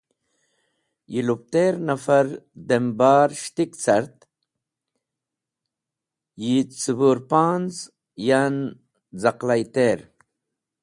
[1.11, 2.27] Yi lupter nafar
[2.67, 4.17] dem bar s̃hitik cart,
[6.41, 7.77] yi cũbũrpanz̃
[8.27, 8.55] yan
[9.21, 9.99] z̃aqlayter.